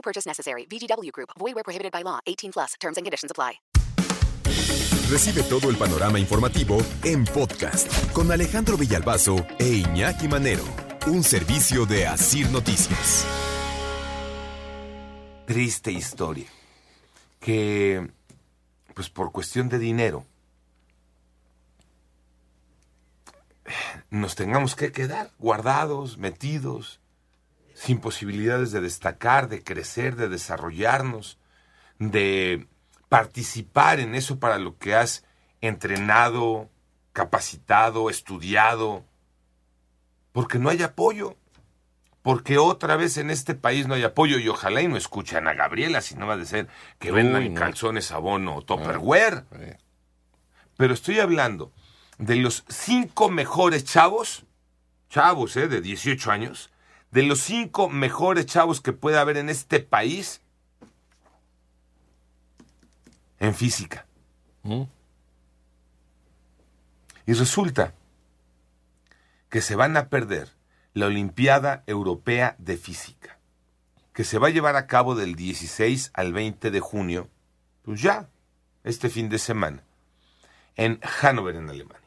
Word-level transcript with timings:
No 0.00 0.02
purchase 0.02 0.26
necessary. 0.26 0.66
VGW 0.66 1.12
Group. 1.12 1.30
Void 1.38 1.54
where 1.54 1.64
prohibited 1.64 1.92
by 1.92 2.02
law. 2.02 2.20
18 2.26 2.52
plus. 2.52 2.74
Terms 2.80 2.96
and 2.96 3.04
conditions 3.04 3.30
apply. 3.30 3.60
Recibe 5.10 5.42
todo 5.42 5.68
el 5.68 5.76
panorama 5.76 6.18
informativo 6.18 6.78
en 7.02 7.24
podcast 7.24 8.12
con 8.12 8.30
Alejandro 8.30 8.76
Villalbazo 8.76 9.44
e 9.58 9.82
Iñaki 9.84 10.28
Manero, 10.28 10.64
un 11.08 11.24
servicio 11.24 11.84
de 11.84 12.06
Asir 12.06 12.48
Noticias. 12.50 13.26
Triste 15.46 15.90
historia. 15.90 16.46
Que, 17.40 18.08
pues 18.94 19.10
por 19.10 19.32
cuestión 19.32 19.68
de 19.68 19.80
dinero, 19.80 20.24
nos 24.10 24.36
tengamos 24.36 24.76
que 24.76 24.92
quedar 24.92 25.32
guardados, 25.40 26.18
metidos, 26.18 26.99
sin 27.80 27.98
posibilidades 27.98 28.72
de 28.72 28.82
destacar, 28.82 29.48
de 29.48 29.64
crecer, 29.64 30.14
de 30.14 30.28
desarrollarnos, 30.28 31.38
de 31.98 32.66
participar 33.08 34.00
en 34.00 34.14
eso 34.14 34.38
para 34.38 34.58
lo 34.58 34.76
que 34.76 34.94
has 34.94 35.24
entrenado, 35.62 36.68
capacitado, 37.14 38.10
estudiado, 38.10 39.02
porque 40.32 40.58
no 40.58 40.68
hay 40.68 40.82
apoyo, 40.82 41.38
porque 42.20 42.58
otra 42.58 42.96
vez 42.96 43.16
en 43.16 43.30
este 43.30 43.54
país 43.54 43.86
no 43.86 43.94
hay 43.94 44.02
apoyo 44.02 44.38
y 44.38 44.46
ojalá 44.46 44.82
y 44.82 44.88
no 44.88 44.98
escuchan 44.98 45.48
a 45.48 45.54
Gabriela, 45.54 46.02
si 46.02 46.16
no 46.16 46.26
va 46.26 46.34
a 46.34 46.44
ser 46.44 46.68
que 46.98 47.12
vendan 47.12 47.54
calzones, 47.54 48.12
abono 48.12 48.56
o 48.56 48.62
Tupperware. 48.62 49.46
Pero 50.76 50.92
estoy 50.92 51.18
hablando 51.18 51.72
de 52.18 52.36
los 52.36 52.62
cinco 52.68 53.30
mejores 53.30 53.84
chavos, 53.84 54.44
chavos 55.08 55.56
eh, 55.56 55.66
de 55.66 55.80
18 55.80 56.30
años, 56.30 56.70
de 57.10 57.22
los 57.22 57.40
cinco 57.40 57.88
mejores 57.88 58.46
chavos 58.46 58.80
que 58.80 58.92
puede 58.92 59.18
haber 59.18 59.36
en 59.36 59.48
este 59.48 59.80
país 59.80 60.40
en 63.38 63.54
física. 63.54 64.06
Y 67.26 67.32
resulta 67.32 67.94
que 69.48 69.60
se 69.60 69.74
van 69.74 69.96
a 69.96 70.08
perder 70.08 70.50
la 70.94 71.06
Olimpiada 71.06 71.82
Europea 71.86 72.56
de 72.58 72.76
Física, 72.76 73.38
que 74.12 74.24
se 74.24 74.38
va 74.38 74.48
a 74.48 74.50
llevar 74.50 74.76
a 74.76 74.86
cabo 74.86 75.14
del 75.14 75.34
16 75.34 76.10
al 76.14 76.32
20 76.32 76.70
de 76.70 76.80
junio, 76.80 77.28
pues 77.82 78.02
ya, 78.02 78.28
este 78.84 79.08
fin 79.08 79.28
de 79.28 79.38
semana, 79.38 79.82
en 80.76 81.00
Hannover, 81.02 81.56
en 81.56 81.70
Alemania. 81.70 82.00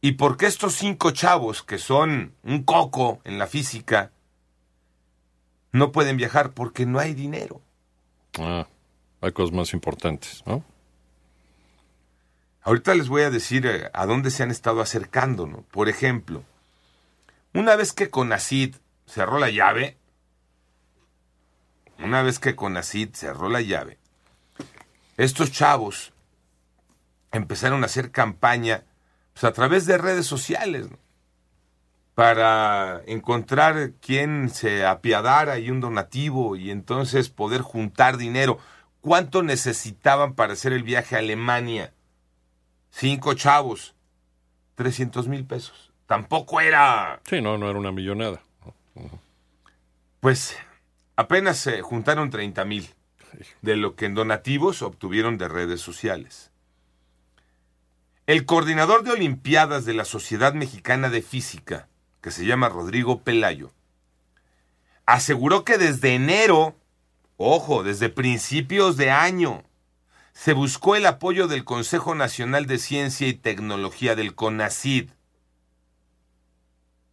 ¿Y 0.00 0.12
por 0.12 0.36
qué 0.36 0.46
estos 0.46 0.74
cinco 0.74 1.10
chavos, 1.10 1.62
que 1.62 1.78
son 1.78 2.34
un 2.44 2.62
coco 2.62 3.20
en 3.24 3.38
la 3.38 3.46
física, 3.46 4.12
no 5.72 5.90
pueden 5.90 6.16
viajar? 6.16 6.52
Porque 6.52 6.86
no 6.86 7.00
hay 7.00 7.14
dinero. 7.14 7.60
Ah, 8.38 8.68
hay 9.20 9.32
cosas 9.32 9.52
más 9.52 9.72
importantes, 9.72 10.42
¿no? 10.46 10.64
Ahorita 12.62 12.94
les 12.94 13.08
voy 13.08 13.22
a 13.22 13.30
decir 13.30 13.66
eh, 13.66 13.90
a 13.92 14.06
dónde 14.06 14.30
se 14.30 14.42
han 14.42 14.50
estado 14.50 14.80
acercando, 14.80 15.46
¿no? 15.46 15.62
Por 15.62 15.88
ejemplo, 15.88 16.44
una 17.54 17.74
vez 17.76 17.92
que 17.92 18.10
Conacid 18.10 18.76
cerró 19.06 19.38
la 19.38 19.50
llave, 19.50 19.96
una 21.98 22.22
vez 22.22 22.38
que 22.38 22.54
Conacid 22.54 23.14
cerró 23.14 23.48
la 23.48 23.62
llave, 23.62 23.98
estos 25.16 25.50
chavos 25.50 26.12
empezaron 27.32 27.82
a 27.82 27.86
hacer 27.86 28.12
campaña 28.12 28.84
pues, 29.38 29.50
a 29.50 29.54
través 29.54 29.86
de 29.86 29.98
redes 29.98 30.26
sociales 30.26 30.90
¿no? 30.90 30.98
para 32.14 33.02
encontrar 33.06 33.92
quien 34.00 34.50
se 34.50 34.84
apiadara 34.84 35.60
y 35.60 35.70
un 35.70 35.80
donativo 35.80 36.56
y 36.56 36.72
entonces 36.72 37.28
poder 37.28 37.60
juntar 37.60 38.16
dinero. 38.16 38.58
¿Cuánto 39.00 39.44
necesitaban 39.44 40.34
para 40.34 40.54
hacer 40.54 40.72
el 40.72 40.82
viaje 40.82 41.14
a 41.14 41.20
Alemania? 41.20 41.92
Cinco 42.90 43.34
chavos, 43.34 43.94
300 44.74 45.28
mil 45.28 45.44
pesos. 45.44 45.92
Tampoco 46.06 46.60
era... 46.60 47.20
Sí, 47.24 47.40
no, 47.40 47.58
no 47.58 47.70
era 47.70 47.78
una 47.78 47.92
millonada. 47.92 48.42
Pues 50.18 50.56
apenas 51.14 51.58
se 51.58 51.80
juntaron 51.82 52.30
30 52.30 52.64
mil 52.64 52.92
de 53.62 53.76
lo 53.76 53.94
que 53.94 54.06
en 54.06 54.14
donativos 54.14 54.82
obtuvieron 54.82 55.38
de 55.38 55.46
redes 55.46 55.80
sociales. 55.80 56.47
El 58.28 58.44
coordinador 58.44 59.04
de 59.04 59.12
Olimpiadas 59.12 59.86
de 59.86 59.94
la 59.94 60.04
Sociedad 60.04 60.52
Mexicana 60.52 61.08
de 61.08 61.22
Física, 61.22 61.88
que 62.20 62.30
se 62.30 62.44
llama 62.44 62.68
Rodrigo 62.68 63.22
Pelayo, 63.22 63.72
aseguró 65.06 65.64
que 65.64 65.78
desde 65.78 66.14
enero, 66.14 66.76
ojo, 67.38 67.82
desde 67.82 68.10
principios 68.10 68.98
de 68.98 69.10
año, 69.10 69.64
se 70.34 70.52
buscó 70.52 70.94
el 70.94 71.06
apoyo 71.06 71.48
del 71.48 71.64
Consejo 71.64 72.14
Nacional 72.14 72.66
de 72.66 72.76
Ciencia 72.76 73.26
y 73.28 73.32
Tecnología 73.32 74.14
del 74.14 74.34
CONACID. 74.34 75.08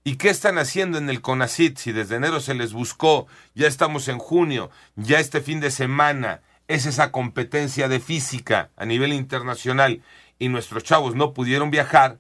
¿Y 0.03 0.17
qué 0.17 0.27
están 0.27 0.57
haciendo 0.57 0.97
en 0.97 1.09
el 1.09 1.21
CONACID 1.21 1.77
si 1.77 1.93
desde 1.93 2.17
enero 2.17 2.41
se 2.41 2.55
les 2.55 2.73
buscó? 2.73 3.25
Ya 3.53 3.69
estamos 3.69 4.09
en 4.09 4.17
junio, 4.17 4.69
ya 4.97 5.21
este 5.21 5.39
fin 5.39 5.61
de 5.61 5.71
semana 5.71 6.41
es 6.67 6.85
esa 6.85 7.11
competencia 7.11 7.87
de 7.87 8.01
física 8.01 8.69
a 8.75 8.85
nivel 8.85 9.13
internacional 9.13 10.01
y 10.39 10.49
nuestros 10.49 10.83
chavos 10.83 11.15
no 11.15 11.33
pudieron 11.33 11.71
viajar, 11.71 12.19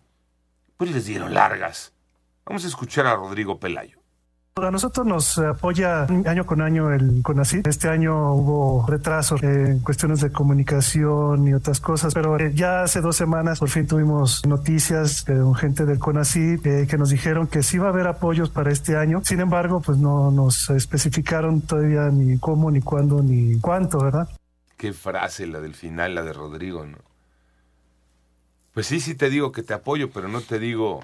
pues 0.77 0.91
les 0.91 1.05
dieron 1.05 1.33
largas. 1.33 1.93
Vamos 2.45 2.63
a 2.63 2.67
escuchar 2.67 3.07
a 3.07 3.15
Rodrigo 3.15 3.59
Pelayo. 3.59 3.99
A 4.57 4.71
nosotros 4.71 5.05
nos 5.05 5.37
apoya 5.37 6.03
año 6.03 6.45
con 6.45 6.61
año 6.61 6.89
el 6.93 7.21
CONACYT. 7.21 7.67
Este 7.67 7.89
año 7.89 8.33
hubo 8.35 8.85
retrasos 8.87 9.43
en 9.43 9.79
cuestiones 9.79 10.21
de 10.21 10.31
comunicación 10.31 11.45
y 11.45 11.53
otras 11.53 11.81
cosas, 11.81 12.13
pero 12.13 12.39
eh, 12.39 12.53
ya 12.55 12.83
hace 12.83 13.01
dos 13.01 13.17
semanas 13.17 13.59
por 13.59 13.67
fin 13.67 13.85
tuvimos 13.85 14.45
noticias 14.45 15.25
de 15.25 15.43
gente 15.59 15.85
del 15.85 15.99
CONACYT 15.99 16.65
eh, 16.67 16.87
que 16.87 16.97
nos 16.97 17.09
dijeron 17.09 17.47
que 17.47 17.63
sí 17.63 17.79
va 17.79 17.87
a 17.87 17.89
haber 17.89 18.07
apoyos 18.07 18.49
para 18.49 18.71
este 18.71 18.95
año. 18.95 19.19
Sin 19.25 19.41
embargo, 19.41 19.81
pues 19.81 19.97
no 19.97 20.31
nos 20.31 20.69
especificaron 20.69 21.59
todavía 21.59 22.07
ni 22.09 22.37
cómo, 22.37 22.71
ni 22.71 22.79
cuándo, 22.79 23.21
ni 23.21 23.59
cuánto, 23.59 23.99
¿verdad? 23.99 24.29
Qué 24.77 24.93
frase 24.93 25.47
la 25.47 25.59
del 25.59 25.73
final, 25.73 26.15
la 26.15 26.23
de 26.23 26.31
Rodrigo, 26.31 26.85
¿no? 26.85 26.99
Pues 28.75 28.87
sí, 28.87 28.99
sí 28.99 29.15
te 29.15 29.29
digo 29.29 29.53
que 29.53 29.63
te 29.63 29.73
apoyo, 29.73 30.11
pero 30.11 30.27
no 30.27 30.41
te 30.41 30.59
digo 30.59 30.99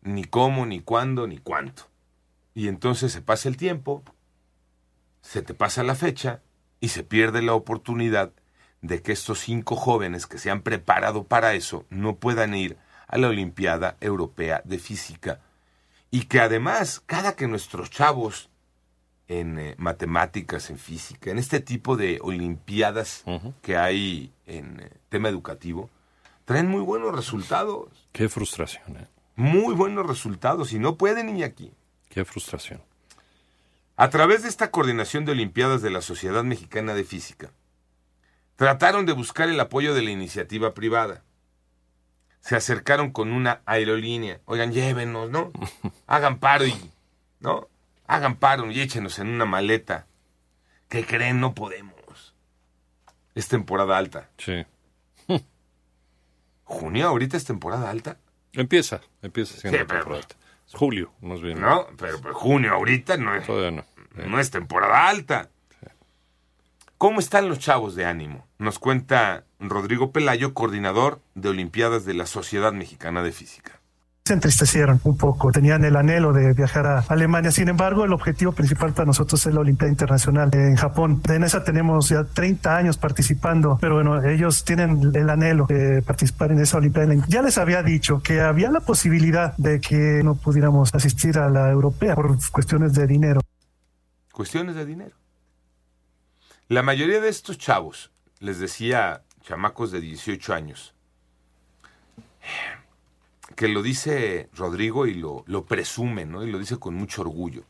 ni 0.00 0.24
cómo, 0.24 0.64
ni 0.64 0.80
cuándo, 0.80 1.26
ni 1.26 1.36
cuánto. 1.36 1.82
Y 2.54 2.68
entonces 2.68 3.12
se 3.12 3.20
pasa 3.20 3.50
el 3.50 3.58
tiempo, 3.58 4.02
se 5.20 5.42
te 5.42 5.52
pasa 5.52 5.82
la 5.82 5.94
fecha 5.94 6.40
y 6.80 6.88
se 6.88 7.04
pierde 7.04 7.42
la 7.42 7.52
oportunidad 7.52 8.32
de 8.80 9.02
que 9.02 9.12
estos 9.12 9.40
cinco 9.40 9.76
jóvenes 9.76 10.26
que 10.26 10.38
se 10.38 10.50
han 10.50 10.62
preparado 10.62 11.24
para 11.24 11.52
eso 11.52 11.84
no 11.90 12.16
puedan 12.16 12.54
ir 12.54 12.78
a 13.06 13.18
la 13.18 13.28
Olimpiada 13.28 13.98
Europea 14.00 14.62
de 14.64 14.78
Física. 14.78 15.40
Y 16.10 16.22
que 16.22 16.40
además, 16.40 17.02
cada 17.04 17.36
que 17.36 17.48
nuestros 17.48 17.90
chavos 17.90 18.48
en 19.28 19.58
eh, 19.58 19.74
matemáticas, 19.76 20.70
en 20.70 20.78
física, 20.78 21.30
en 21.30 21.36
este 21.36 21.60
tipo 21.60 21.98
de 21.98 22.18
olimpiadas 22.22 23.24
que 23.60 23.76
hay 23.76 24.32
en 24.46 24.80
eh, 24.80 24.90
tema 25.10 25.28
educativo, 25.28 25.90
traen 26.44 26.68
muy 26.68 26.82
buenos 26.82 27.14
resultados. 27.14 28.08
Qué 28.12 28.28
frustración, 28.28 28.96
¿eh? 28.96 29.08
Muy 29.36 29.74
buenos 29.74 30.06
resultados 30.06 30.72
y 30.72 30.78
no 30.78 30.96
pueden 30.96 31.36
ir 31.36 31.44
aquí. 31.44 31.72
Qué 32.08 32.24
frustración. 32.24 32.82
A 33.96 34.10
través 34.10 34.42
de 34.42 34.48
esta 34.48 34.70
coordinación 34.70 35.24
de 35.24 35.32
Olimpiadas 35.32 35.82
de 35.82 35.90
la 35.90 36.00
Sociedad 36.00 36.44
Mexicana 36.44 36.94
de 36.94 37.04
Física, 37.04 37.50
trataron 38.56 39.06
de 39.06 39.12
buscar 39.12 39.48
el 39.48 39.58
apoyo 39.58 39.94
de 39.94 40.02
la 40.02 40.10
iniciativa 40.10 40.74
privada. 40.74 41.24
Se 42.40 42.56
acercaron 42.56 43.10
con 43.10 43.32
una 43.32 43.62
aerolínea. 43.66 44.40
Oigan, 44.44 44.72
llévenos, 44.72 45.30
¿no? 45.30 45.50
Hagan 46.06 46.38
paro 46.38 46.66
y, 46.66 46.74
¿no? 47.40 47.68
Hagan 48.06 48.36
paro 48.36 48.70
y 48.70 48.80
échenos 48.80 49.18
en 49.18 49.28
una 49.28 49.46
maleta. 49.46 50.06
¿Qué 50.88 51.04
creen? 51.04 51.40
No 51.40 51.54
podemos. 51.54 51.94
Es 53.34 53.48
temporada 53.48 53.98
alta. 53.98 54.30
Sí. 54.38 54.64
¿Junio 56.64 57.08
ahorita 57.08 57.36
es 57.36 57.44
temporada 57.44 57.90
alta? 57.90 58.18
Empieza, 58.52 59.00
empieza 59.22 59.56
siendo 59.58 59.78
Sí, 59.78 59.84
pero- 59.86 60.00
temporada 60.00 60.22
alta. 60.22 60.36
Julio, 60.72 61.12
más 61.20 61.40
bien. 61.40 61.60
No, 61.60 61.86
pero, 61.98 62.20
pero 62.20 62.34
junio 62.34 62.72
ahorita 62.72 63.16
no 63.16 63.34
es. 63.34 63.46
Todavía 63.46 63.70
no. 63.70 63.84
no 64.26 64.40
es 64.40 64.50
temporada 64.50 65.08
alta. 65.08 65.50
¿Cómo 66.98 67.20
están 67.20 67.48
los 67.48 67.58
chavos 67.58 67.94
de 67.94 68.06
ánimo? 68.06 68.46
Nos 68.58 68.78
cuenta 68.78 69.44
Rodrigo 69.60 70.10
Pelayo, 70.10 70.54
coordinador 70.54 71.20
de 71.34 71.50
Olimpiadas 71.50 72.04
de 72.06 72.14
la 72.14 72.24
Sociedad 72.26 72.72
Mexicana 72.72 73.22
de 73.22 73.32
Física 73.32 73.80
se 74.26 74.32
entristecieron 74.32 75.02
un 75.04 75.18
poco, 75.18 75.52
tenían 75.52 75.84
el 75.84 75.96
anhelo 75.96 76.32
de 76.32 76.54
viajar 76.54 76.86
a 76.86 77.00
Alemania. 77.00 77.50
Sin 77.50 77.68
embargo, 77.68 78.06
el 78.06 78.12
objetivo 78.14 78.52
principal 78.52 78.94
para 78.94 79.04
nosotros 79.04 79.44
es 79.44 79.52
la 79.52 79.60
Olimpiada 79.60 79.90
Internacional 79.90 80.48
en 80.54 80.76
Japón. 80.76 81.20
En 81.28 81.44
esa 81.44 81.62
tenemos 81.62 82.08
ya 82.08 82.24
30 82.24 82.74
años 82.74 82.96
participando, 82.96 83.76
pero 83.78 83.96
bueno, 83.96 84.22
ellos 84.22 84.64
tienen 84.64 85.12
el 85.14 85.28
anhelo 85.28 85.66
de 85.66 86.00
participar 86.00 86.52
en 86.52 86.60
esa 86.60 86.78
Olimpiada. 86.78 87.14
Ya 87.28 87.42
les 87.42 87.58
había 87.58 87.82
dicho 87.82 88.22
que 88.22 88.40
había 88.40 88.70
la 88.70 88.80
posibilidad 88.80 89.54
de 89.58 89.78
que 89.82 90.22
no 90.24 90.36
pudiéramos 90.36 90.94
asistir 90.94 91.36
a 91.36 91.50
la 91.50 91.70
europea 91.70 92.14
por 92.14 92.38
cuestiones 92.50 92.94
de 92.94 93.06
dinero. 93.06 93.42
Cuestiones 94.32 94.74
de 94.74 94.86
dinero. 94.86 95.16
La 96.68 96.82
mayoría 96.82 97.20
de 97.20 97.28
estos 97.28 97.58
chavos, 97.58 98.10
les 98.40 98.58
decía 98.58 99.20
chamacos 99.42 99.92
de 99.92 100.00
18 100.00 100.54
años, 100.54 100.94
que 103.56 103.68
lo 103.68 103.82
dice 103.82 104.48
Rodrigo 104.54 105.06
y 105.06 105.14
lo, 105.14 105.44
lo 105.46 105.64
presume, 105.64 106.26
¿no? 106.26 106.42
Y 106.42 106.50
lo 106.50 106.58
dice 106.58 106.78
con 106.78 106.94
mucho 106.94 107.22
orgullo. 107.22 107.64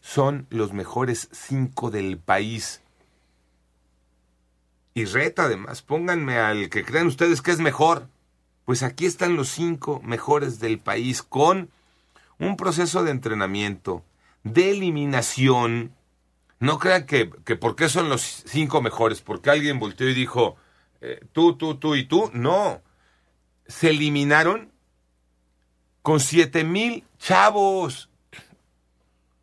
Son 0.00 0.46
los 0.50 0.72
mejores 0.72 1.28
cinco 1.32 1.90
del 1.90 2.18
país. 2.18 2.82
Y 4.94 5.04
reta 5.04 5.44
además, 5.44 5.82
pónganme 5.82 6.38
al 6.38 6.70
que 6.70 6.84
crean 6.84 7.06
ustedes 7.06 7.42
que 7.42 7.50
es 7.50 7.60
mejor. 7.60 8.08
Pues 8.64 8.82
aquí 8.82 9.06
están 9.06 9.36
los 9.36 9.48
cinco 9.48 10.00
mejores 10.02 10.58
del 10.58 10.78
país 10.78 11.22
con 11.22 11.70
un 12.38 12.56
proceso 12.56 13.04
de 13.04 13.12
entrenamiento, 13.12 14.04
de 14.42 14.70
eliminación. 14.70 15.94
No 16.58 16.78
crean 16.78 17.06
que, 17.06 17.30
que 17.44 17.56
por 17.56 17.76
qué 17.76 17.88
son 17.88 18.08
los 18.08 18.22
cinco 18.22 18.82
mejores, 18.82 19.20
porque 19.20 19.50
alguien 19.50 19.78
volteó 19.78 20.08
y 20.08 20.14
dijo, 20.14 20.56
eh, 21.00 21.20
tú, 21.32 21.56
tú, 21.56 21.76
tú 21.76 21.94
y 21.94 22.04
tú. 22.04 22.30
No, 22.32 22.80
se 23.66 23.90
eliminaron 23.90 24.72
con 26.06 26.20
siete 26.20 26.62
mil 26.62 27.02
chavos. 27.18 28.08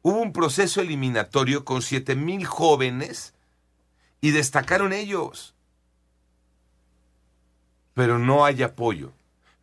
Hubo 0.01 0.21
un 0.21 0.31
proceso 0.31 0.79
eliminatorio 0.79 1.65
con 1.65 1.81
siete 1.81 2.15
mil 2.15 2.45
jóvenes 2.45 3.33
y 4.21 4.31
destacaron 4.31 4.93
ellos. 4.93 5.55
Pero 7.93 8.17
no 8.17 8.45
hay 8.45 8.63
apoyo, 8.63 9.11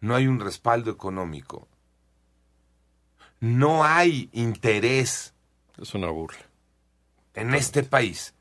no 0.02 0.14
hay 0.14 0.26
un 0.26 0.40
respaldo 0.40 0.90
económico, 0.90 1.66
no 3.40 3.82
hay 3.82 4.28
interés. 4.34 5.32
Es 5.80 5.94
una 5.94 6.10
burla. 6.10 6.50
En 7.32 7.54
este 7.54 7.82
país 7.82 8.34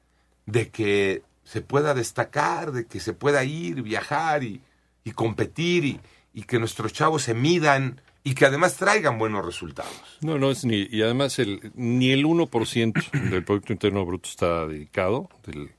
de 0.47 0.69
que 0.69 1.23
se 1.45 1.61
pueda 1.61 1.93
destacar, 1.93 2.73
de 2.73 2.87
que 2.87 2.99
se 2.99 3.13
pueda 3.13 3.45
ir, 3.45 3.83
viajar 3.83 4.43
y, 4.43 4.61
y 5.05 5.11
competir 5.13 5.85
y, 5.85 6.01
y 6.33 6.43
que 6.43 6.59
nuestros 6.59 6.91
chavos 6.91 7.23
se 7.23 7.33
midan 7.33 8.01
y 8.23 8.33
que 8.33 8.45
además 8.45 8.75
traigan 8.75 9.17
buenos 9.17 9.45
resultados. 9.45 9.93
No, 10.21 10.37
no 10.37 10.51
es 10.51 10.65
ni, 10.65 10.87
y 10.89 11.01
además 11.01 11.39
el, 11.39 11.71
ni 11.75 12.11
el 12.11 12.25
1% 12.25 13.29
del 13.29 13.43
Producto 13.43 13.73
Interno 13.73 14.05
Bruto 14.05 14.29
está 14.29 14.67
dedicado 14.67 15.29
del, 15.45 15.71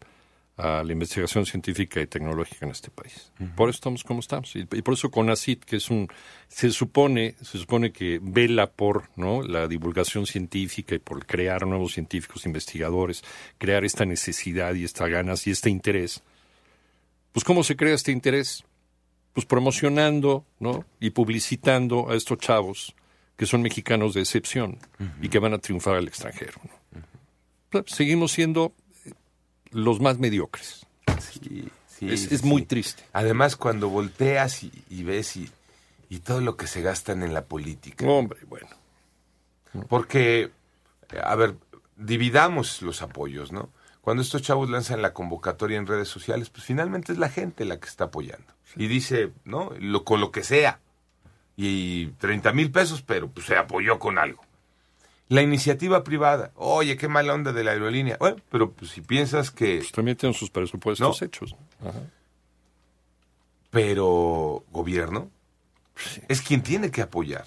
a 0.61 0.83
la 0.85 0.93
investigación 0.93 1.47
científica 1.47 2.01
y 2.01 2.07
tecnológica 2.07 2.67
en 2.67 2.73
este 2.73 2.91
país. 2.91 3.33
Por 3.57 3.71
eso 3.71 3.77
estamos 3.77 4.05
como 4.05 4.21
estamos. 4.21 4.55
Y, 4.57 4.61
y 4.61 4.83
por 4.83 4.95
eso 4.95 5.11
CONACIT, 5.11 5.65
que 5.65 5.77
es 5.77 5.91
un, 5.91 6.09
se 6.49 6.71
supone, 6.71 7.35
se 7.41 7.59
supone 7.59 7.93
que 7.93 8.21
vela 8.23 8.71
por 8.71 9.09
¿no? 9.17 9.43
la 9.43 9.69
divulgación 9.69 10.27
científica 10.27 10.95
y 10.95 10.99
por 10.99 11.25
crear 11.27 11.67
nuevos 11.67 11.95
científicos, 11.95 12.45
investigadores, 12.45 13.25
crear 13.59 13.85
esta 13.85 14.05
necesidad 14.05 14.75
y 14.75 14.85
estas 14.85 15.09
ganas 15.09 15.47
y 15.47 15.51
este 15.51 15.71
interés. 15.71 16.23
Pues 17.33 17.45
¿cómo 17.45 17.65
se 17.65 17.77
crea 17.77 17.95
este 17.95 18.13
interés? 18.13 18.65
Pues 19.33 19.47
promocionando 19.47 20.45
¿no? 20.59 20.85
y 20.99 21.11
publicitando 21.11 22.11
a 22.11 22.15
estos 22.15 22.39
chavos 22.39 22.95
que 23.37 23.47
son 23.47 23.63
mexicanos 23.63 24.15
de 24.15 24.21
excepción 24.21 24.79
y 25.23 25.29
que 25.29 25.39
van 25.39 25.55
a 25.55 25.59
triunfar 25.59 25.97
al 25.97 26.09
extranjero. 26.09 26.61
¿no? 27.73 27.85
Seguimos 27.87 28.33
siendo 28.33 28.75
los 29.71 30.01
más 30.01 30.19
mediocres. 30.19 30.87
Sí, 31.21 31.69
sí, 31.87 32.11
es, 32.11 32.43
muy 32.43 32.63
triste. 32.67 33.03
Además, 33.13 33.57
cuando 33.57 33.89
volteas 33.89 34.63
y, 34.63 34.73
y 34.91 35.05
ves 35.05 35.37
y, 35.37 35.49
y 36.11 36.19
todo 36.19 36.41
lo 36.41 36.57
que 36.57 36.67
se 36.67 36.83
gastan 36.83 37.23
en 37.23 37.33
la 37.33 37.45
política. 37.45 38.07
Hombre, 38.07 38.41
bueno. 38.49 38.69
Porque, 39.89 40.51
a 41.23 41.35
ver, 41.37 41.55
dividamos 41.97 42.83
los 42.83 43.03
apoyos, 43.03 43.53
¿no? 43.53 43.71
Cuando 44.01 44.23
estos 44.23 44.43
chavos 44.43 44.69
lanzan 44.71 45.03
la 45.03 45.13
convocatoria 45.13 45.79
en 45.79 45.87
redes 45.87 46.09
sociales, 46.09 46.51
pues 46.51 46.65
finalmente 46.65 47.13
es 47.13 47.19
la 47.19 47.29
gente 47.29 47.65
la 47.65 47.79
que 47.79 47.89
está 47.89 48.05
apoyando. 48.05 48.53
Y 48.77 48.87
dice, 48.87 49.33
¿no? 49.45 49.73
Lo, 49.79 50.05
con 50.05 50.21
lo 50.21 50.31
que 50.31 50.45
sea. 50.45 50.81
Y 51.57 52.07
30 52.19 52.53
mil 52.53 52.71
pesos, 52.71 53.03
pero 53.03 53.29
pues 53.29 53.47
se 53.47 53.57
apoyó 53.57 53.99
con 53.99 54.19
algo. 54.19 54.43
La 55.29 55.43
iniciativa 55.43 56.03
privada, 56.03 56.53
oye, 56.57 56.97
qué 56.97 57.07
mala 57.07 57.35
onda 57.35 57.53
de 57.53 57.63
la 57.65 57.73
aerolínea. 57.73 58.17
Bueno, 58.19 58.37
pero 58.51 58.73
pues 58.73 58.91
si 58.91 59.01
piensas 59.01 59.51
que... 59.51 59.79
Pues 59.79 59.93
también 59.93 60.17
tienen 60.17 60.35
sus 60.35 60.51
presupuestos 60.51 61.21
No. 61.21 61.27
hechos. 61.27 61.55
Ajá. 61.81 62.01
Pero 63.71 64.65
gobierno 64.71 65.31
es 66.29 66.41
quien 66.43 66.63
tiene 66.63 66.91
que 66.91 67.03
apoyar. 67.03 67.45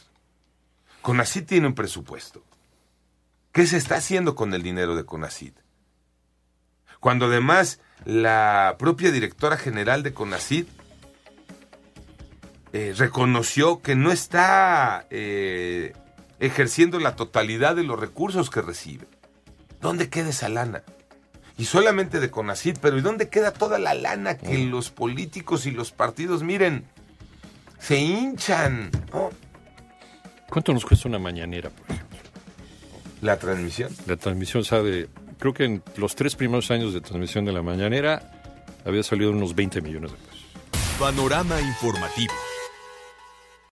Conacid 1.02 1.46
tiene 1.46 1.68
un 1.68 1.75
presupuesto. 1.75 2.44
¿Qué 3.52 3.68
se 3.68 3.78
está 3.78 3.96
haciendo 3.96 4.36
con 4.36 4.54
el 4.54 4.64
dinero 4.64 4.96
de 4.96 5.06
Conacid? 5.06 5.54
Cuando 7.00 7.25
además 7.25 7.81
la 8.06 8.75
propia 8.80 9.12
directora 9.12 9.58
general 9.58 10.02
de 10.04 10.14
Conacid 10.14 10.66
eh, 12.74 12.96
reconoció 12.98 13.84
que 13.84 13.96
no 13.96 14.12
está 14.12 15.06
eh, 15.12 15.94
ejerciendo 16.40 17.00
la 17.00 17.16
totalidad 17.16 17.75
de 17.75 17.84
los 17.84 18.00
recursos 18.00 18.50
que 18.50 18.64
recibe. 18.64 19.06
¿Dónde 19.80 20.10
queda 20.10 20.30
esa 20.30 20.50
lana? 20.50 20.81
Y 21.56 21.66
solamente 21.66 22.20
de 22.20 22.31
Conacid, 22.31 22.78
pero 22.81 22.98
¿y 22.98 23.02
dónde 23.02 23.30
queda 23.30 23.54
toda 23.54 23.78
la 23.78 23.94
lana 23.94 24.40
que 24.40 24.58
los 24.58 24.90
políticos 24.90 25.68
y 25.68 25.72
los 25.72 25.92
partidos, 25.92 26.42
miren, 26.42 26.86
se 27.78 28.00
hinchan? 28.00 28.90
¿no? 29.14 29.30
¿Cuánto 30.50 30.74
nos 30.74 30.84
cuesta 30.84 31.08
una 31.08 31.20
mañanera, 31.20 31.70
por 31.70 31.86
ejemplo? 31.92 32.18
La 33.22 33.38
transmisión. 33.38 33.96
La 34.08 34.18
transmisión 34.18 34.66
sabe, 34.66 35.10
creo 35.38 35.54
que 35.54 35.66
en 35.66 35.84
los 35.98 36.16
tres 36.16 36.36
primeros 36.36 36.72
años 36.72 36.92
de 36.92 37.02
transmisión 37.02 37.46
de 37.46 37.52
la 37.52 37.62
mañanera 37.62 38.32
había 38.84 39.03
salido 39.03 39.30
unos 39.30 39.53
20 39.53 39.80
millones 39.82 40.12
de 40.12 40.18
pesos. 40.18 40.46
Panorama 40.98 41.62
informativo. 41.62 42.34